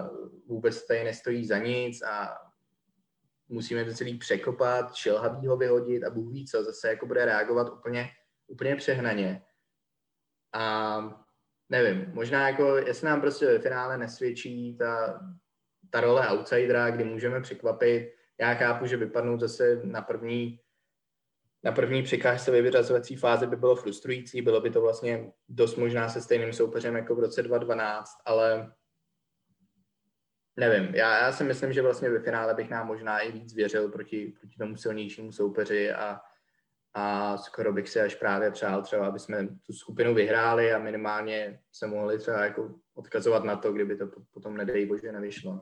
[0.48, 2.38] vůbec tady nestojí za nic a
[3.48, 8.10] musíme to celý překopat, šelhavýho vyhodit a Bůh ví co, zase jako bude reagovat úplně,
[8.50, 9.42] úplně přehnaně.
[10.54, 11.00] A
[11.70, 15.20] nevím, možná jako, jestli nám prostě ve finále nesvědčí ta,
[15.90, 18.14] ta role outsidera, kdy můžeme překvapit.
[18.40, 20.60] Já chápu, že vypadnout zase na první
[21.64, 26.10] na první překážce ve vyřazovací fázi by bylo frustrující, bylo by to vlastně dost možná
[26.10, 28.74] se stejným soupeřem jako v roce 2012, ale
[30.56, 33.92] nevím, já, já si myslím, že vlastně ve finále bych nám možná i víc věřil
[33.92, 36.22] proti, proti tomu silnějšímu soupeři a
[36.94, 41.60] a skoro bych si až právě přál třeba, aby jsme tu skupinu vyhráli a minimálně
[41.72, 45.62] se mohli třeba jako odkazovat na to, kdyby to potom nedej bože nevyšlo.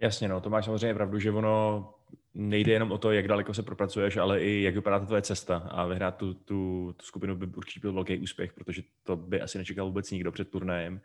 [0.00, 1.94] Jasně, no, to máš samozřejmě pravdu, že ono
[2.34, 5.56] nejde jenom o to, jak daleko se propracuješ, ale i jak vypadá ta tvoje cesta
[5.56, 9.58] a vyhrát tu, tu, tu skupinu by určitě byl velký úspěch, protože to by asi
[9.58, 11.00] nečekal vůbec nikdo před turnajem.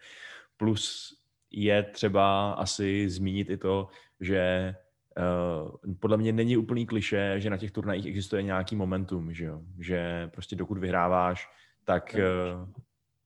[0.57, 1.15] Plus
[1.51, 3.87] je třeba asi zmínit i to,
[4.19, 4.75] že
[5.99, 9.61] podle mě není úplný kliše, že na těch turnajích existuje nějaký momentum, že jo?
[9.79, 11.49] Že prostě dokud vyhráváš,
[11.83, 12.15] tak,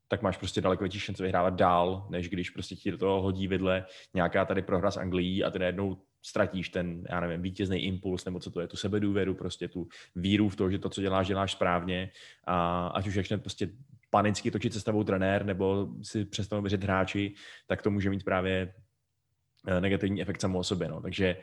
[0.08, 3.48] tak máš prostě daleko větší šance vyhrávat dál, než když prostě ti do toho hodí
[3.48, 8.26] vidle nějaká tady prohra s Anglií a ty najednou ztratíš ten, já nevím, vítězný impuls,
[8.26, 11.28] nebo co to je, tu sebedůvěru, prostě tu víru v to, že to, co děláš,
[11.28, 12.12] děláš správně
[12.44, 13.70] a ať už začne prostě
[14.10, 17.34] panicky točit se stavou trenér, nebo si přestanou věřit hráči,
[17.68, 18.74] tak to může mít právě
[19.68, 20.88] eh, negativní efekt samo o sobě.
[20.88, 21.02] No.
[21.02, 21.38] Takže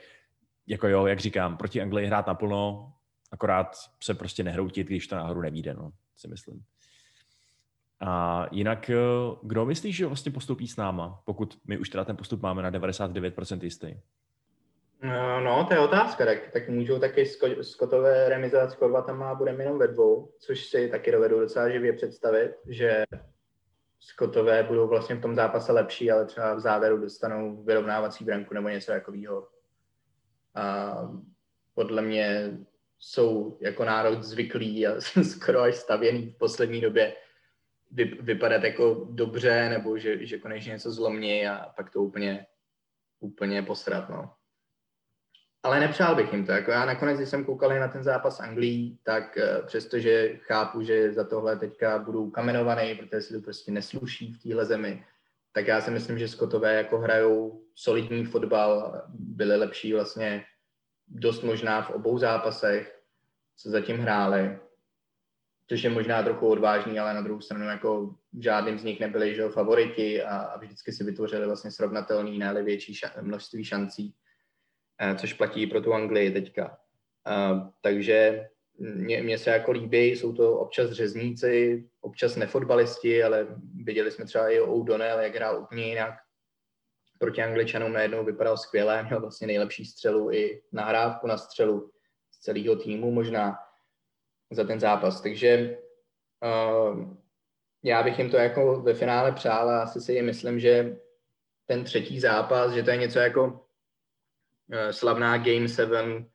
[0.72, 2.92] jako jo, jak říkám, proti Anglii hrát naplno,
[3.32, 6.62] akorát se prostě nehroutit, když to náhodou nevíde, no, si myslím.
[8.00, 8.96] A jinak, eh,
[9.42, 12.70] kdo myslíš, že vlastně postoupí s náma, pokud my už teda ten postup máme na
[12.70, 13.94] 99% jistý?
[15.02, 17.26] No, no, to je otázka, tak, tak můžou taky
[17.60, 21.92] skotové remizovat s Chorvatama a budeme jenom ve dvou, což si taky dovedu docela živě
[21.92, 23.04] představit, že
[24.04, 28.68] Skotové budou vlastně v tom zápase lepší, ale třeba v závěru dostanou vyrovnávací branku nebo
[28.68, 29.48] něco takového.
[30.54, 30.96] A
[31.74, 32.58] podle mě
[32.98, 37.14] jsou jako národ zvyklí a skoro až stavěný v poslední době
[38.20, 42.46] vypadat jako dobře, nebo že, že konečně něco zlomí a pak to úplně,
[43.20, 44.34] úplně posrat, no.
[45.62, 46.52] Ale nepřál bych jim to.
[46.52, 51.12] Jako já nakonec, když jsem koukal na ten zápas Anglii, tak uh, přestože chápu, že
[51.12, 55.04] za tohle teďka budou kamenovaný, protože si to prostě nesluší v téhle zemi,
[55.52, 60.44] tak já si myslím, že Skotové jako hrajou solidní fotbal, byli lepší vlastně
[61.08, 63.02] dost možná v obou zápasech,
[63.56, 64.58] co zatím hráli,
[65.68, 69.48] což je možná trochu odvážný, ale na druhou stranu jako žádným z nich nebyli že,
[69.48, 74.14] favoriti a, a vždycky si vytvořili vlastně srovnatelný, ne větší ša- množství šancí.
[75.00, 76.78] Eh, což platí pro tu Anglii teďka.
[77.28, 78.48] Eh, takže
[78.82, 84.48] mě, mě se jako líbí, jsou to občas řezníci, občas nefotbalisti, ale viděli jsme třeba
[84.48, 86.14] i O'Donnell, jak hrál úplně jinak.
[87.18, 91.90] Proti Angličanům najednou vypadal skvěle, měl vlastně nejlepší střelu i nahrávku na střelu
[92.30, 93.58] z celého týmu možná
[94.50, 95.20] za ten zápas.
[95.20, 95.78] Takže
[96.44, 97.14] uh,
[97.82, 100.96] já bych jim to jako ve finále přál a asi si myslím, že
[101.66, 103.62] ten třetí zápas, že to je něco jako
[104.74, 106.30] Eh, slavná Game 7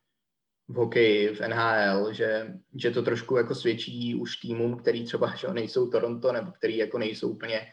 [0.68, 5.48] v hokeji, v NHL, že, že to trošku jako svědčí už týmům, který třeba že
[5.48, 7.68] nejsou Toronto, nebo který jako nejsou úplně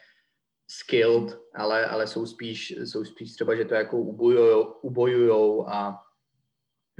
[0.67, 6.01] skilled, ale, ale jsou, spíš, jsou spíš třeba, že to jako ubojujou, ubojujou a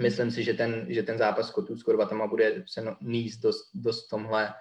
[0.02, 3.70] myslím si, že ten, že ten zápas Kotů s Korvatama bude se no, níst dost,
[3.74, 4.54] dost v tomhle,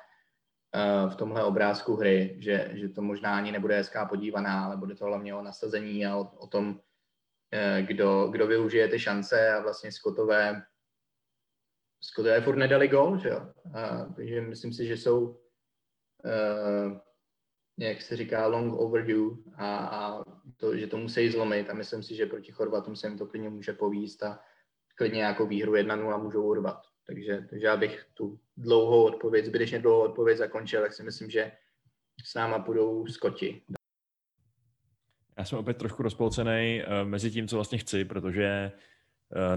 [0.74, 4.94] uh, v tomhle obrázku hry, že, že to možná ani nebude hezká podívaná, ale bude
[4.94, 6.80] to hlavně o nasazení a o, o tom,
[7.56, 10.62] Eh, kdo, kdo využije ty šance a vlastně Skotové
[12.04, 13.40] Skotové furt nedali gol, že jo?
[13.74, 16.98] A, takže myslím si, že jsou uh,
[17.78, 20.24] jak se říká, long overdue a, a
[20.56, 23.48] to, že to musí zlomit a myslím si, že proti Chorvatům se jim to klidně
[23.48, 24.40] může povíst a
[24.94, 26.82] klidně nějakou výhru 1-0 můžou urvat.
[27.06, 31.52] Takže, takže já bych tu dlouhou odpověď, zbytečně dlouhou odpověď zakončil, tak si myslím, že
[32.24, 33.62] s náma půjdou Skoti
[35.38, 38.72] já jsem opět trošku rozpolcený uh, mezi tím, co vlastně chci, protože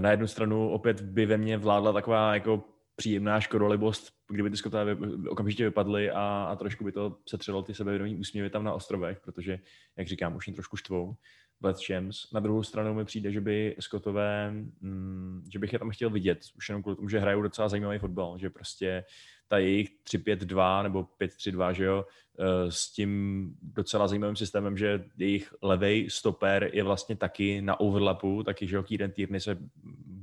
[0.00, 2.64] na jednu stranu opět by ve mně vládla taková jako
[2.96, 4.96] příjemná škodolibost, kdyby ty skotové
[5.28, 9.58] okamžitě vypadly a, a trošku by to setřelo ty sebevědomí úsměvy tam na ostrovech, protože,
[9.98, 11.16] jak říkám, už jim trošku štvou
[11.62, 12.32] v Champs.
[12.32, 16.38] Na druhou stranu mi přijde, že by Skotové, mm, že bych je tam chtěl vidět,
[16.56, 19.04] už jenom kvůli tomu, že hrajou docela zajímavý fotbal, že prostě
[19.48, 22.04] ta jejich 3-5-2 nebo 5-3-2, že jo,
[22.38, 28.42] eh, s tím docela zajímavým systémem, že jejich levej stoper je vlastně taky na overlapu,
[28.42, 29.58] taky, že jo, Kieran Tierney se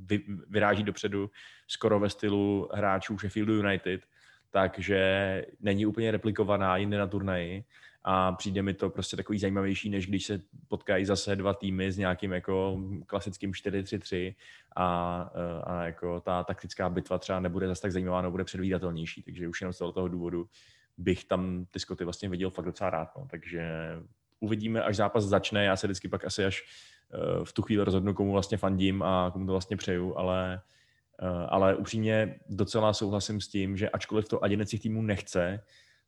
[0.06, 1.30] vy, vyráží dopředu
[1.68, 4.00] skoro ve stylu hráčů Sheffieldu United,
[4.50, 7.64] takže není úplně replikovaná jinde na turnaji
[8.08, 11.98] a přijde mi to prostě takový zajímavější, než když se potkají zase dva týmy s
[11.98, 14.34] nějakým jako klasickým 4-3-3
[14.76, 15.20] a,
[15.64, 19.60] a jako ta taktická bitva třeba nebude zase tak zajímavá, no bude předvídatelnější, takže už
[19.60, 20.48] jenom z toho důvodu
[20.98, 23.26] bych tam ty Skoty vlastně viděl fakt docela rád, no.
[23.30, 23.68] takže
[24.40, 28.14] uvidíme, až zápas začne, já se vždycky pak asi až eh, v tu chvíli rozhodnu,
[28.14, 30.62] komu vlastně fandím a komu to vlastně přeju, ale
[31.22, 35.62] eh, ale upřímně docela souhlasím s tím, že ačkoliv to ani těch týmů nechce,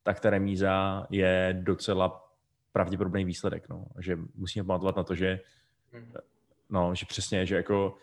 [0.09, 2.31] tak ta remíza je docela
[2.73, 3.69] pravděpodobný výsledek.
[3.69, 3.87] No.
[3.99, 5.41] Že musíme pamatovat na to, že,
[5.93, 6.13] mhm.
[6.71, 7.95] no, že přesně, že jako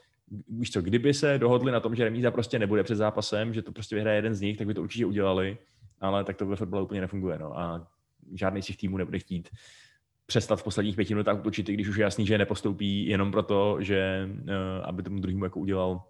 [0.49, 3.71] víš co, kdyby se dohodli na tom, že remíza prostě nebude před zápasem, že to
[3.71, 5.57] prostě vyhraje jeden z nich, tak by to určitě udělali,
[6.01, 7.39] ale tak to ve fotbale úplně nefunguje.
[7.39, 7.59] No.
[7.59, 7.87] A
[8.33, 9.49] žádný z těch týmů nebude chtít
[10.25, 14.29] přestat v posledních pěti minutách útočit, když už je jasný, že nepostoupí jenom proto, že
[14.41, 14.49] uh,
[14.83, 16.03] aby tomu druhému jako udělal,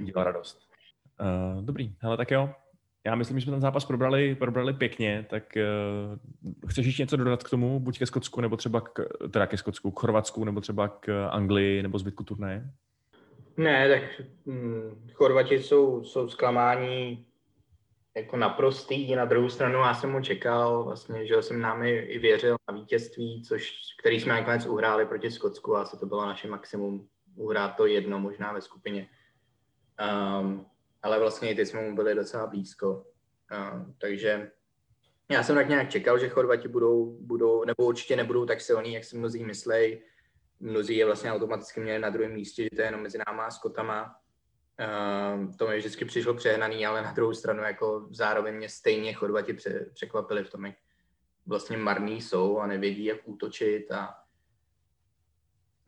[0.00, 0.68] udělal radost.
[1.20, 2.54] Uh, dobrý, hele tak jo,
[3.06, 7.42] já myslím, že jsme ten zápas probrali, probrali pěkně, tak uh, chceš ještě něco dodat
[7.42, 10.88] k tomu, buď ke Skotsku, nebo třeba k, teda ke Skotsku, k Chorvatsku, nebo třeba
[10.88, 12.70] k Anglii, nebo zbytku turnaje?
[13.56, 17.26] Ne, tak hm, Chorvati jsou, jsou zklamání
[18.16, 22.56] jako naprostý, na druhou stranu já jsem mu čekal, vlastně, že jsem nám i věřil
[22.70, 27.08] na vítězství, což, který jsme nakonec uhráli proti Skotsku a asi to bylo naše maximum
[27.36, 29.08] uhrát to jedno možná ve skupině.
[30.40, 30.66] Um,
[31.04, 33.06] ale vlastně i ty jsme mu byli docela blízko.
[33.52, 34.50] Uh, takže
[35.30, 39.04] já jsem tak nějak čekal, že Chorvati budou, budou, nebo určitě nebudou tak silní, jak
[39.04, 40.02] si mnozí myslej.
[40.60, 43.50] mnozí je vlastně automaticky měli na druhém místě, že to je jenom mezi náma a
[43.50, 44.16] Skotama.
[44.80, 49.52] Uh, to mi vždycky přišlo přehnaný, ale na druhou stranu jako zároveň mě stejně Chorvati
[49.52, 50.74] pře- překvapili v tom, jak
[51.46, 54.14] vlastně marný jsou a nevědí, jak útočit a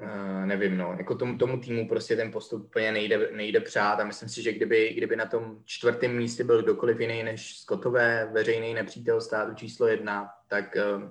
[0.02, 4.04] Uh, nevím, no, jako tomu, tomu týmu prostě ten postup úplně nejde, nejde přát a
[4.04, 8.74] myslím si, že kdyby, kdyby na tom čtvrtém místě byl kdokoliv jiný než Skotové, veřejný
[8.74, 11.10] nepřítel státu číslo jedna, tak uh,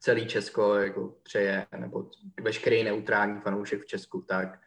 [0.00, 2.10] celý Česko jako přeje, nebo
[2.42, 4.58] veškerý neutrální fanoušek v Česku, tak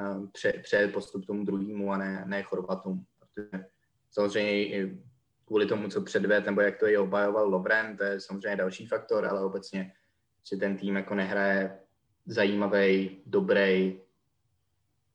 [0.00, 3.04] uh, pře, přeje postup tomu druhému a ne, ne Chorvatům.
[3.18, 3.64] Protože
[4.10, 4.88] samozřejmě
[5.44, 9.26] kvůli tomu, co předved, nebo jak to i obhajoval Lovren, to je samozřejmě další faktor,
[9.26, 9.92] ale obecně
[10.44, 11.78] si ten tým jako nehraje
[12.26, 13.96] zajímavý, dobrý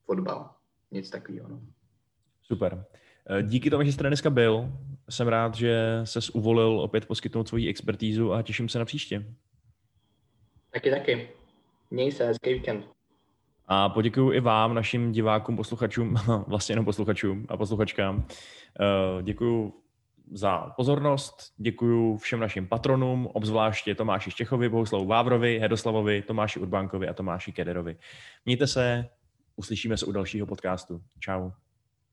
[0.05, 0.49] fotbal.
[0.91, 1.49] Nic takového.
[1.49, 1.61] No.
[2.41, 2.85] Super.
[3.29, 4.71] Eh, díky tomu, že jste dneska byl,
[5.09, 9.25] jsem rád, že se uvolil opět poskytnout svoji expertízu a těším se na příště.
[10.73, 11.29] Taky, taky.
[11.91, 12.85] Měj se, hezký víkend.
[13.65, 16.15] A poděkuji i vám, našim divákům, posluchačům,
[16.47, 18.25] vlastně jenom posluchačům a posluchačkám.
[18.79, 19.80] Eh, děkuji
[20.31, 27.13] za pozornost, děkuji všem našim patronům, obzvláště Tomáši Štěchovi, Bohuslavu Vávrovi, Hedoslavovi, Tomáši Urbánkovi a
[27.13, 27.97] Tomáši Kederovi.
[28.45, 29.09] Mějte se,
[29.55, 31.01] uslyšíme se u dalšího podcastu.
[31.23, 31.51] Ciao.